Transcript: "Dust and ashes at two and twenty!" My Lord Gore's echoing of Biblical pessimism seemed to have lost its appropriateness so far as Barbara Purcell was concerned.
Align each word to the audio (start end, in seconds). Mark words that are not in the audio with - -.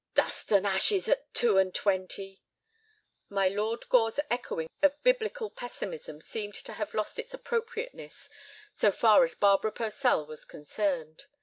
"Dust 0.15 0.51
and 0.51 0.65
ashes 0.65 1.07
at 1.09 1.31
two 1.31 1.59
and 1.59 1.71
twenty!" 1.75 2.41
My 3.29 3.47
Lord 3.47 3.87
Gore's 3.87 4.19
echoing 4.31 4.67
of 4.81 4.99
Biblical 5.03 5.51
pessimism 5.51 6.21
seemed 6.21 6.55
to 6.55 6.73
have 6.73 6.95
lost 6.95 7.19
its 7.19 7.35
appropriateness 7.35 8.27
so 8.71 8.89
far 8.89 9.23
as 9.23 9.35
Barbara 9.35 9.71
Purcell 9.71 10.25
was 10.25 10.43
concerned. 10.43 11.25